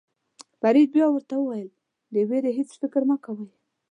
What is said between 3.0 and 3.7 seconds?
مه کوئ.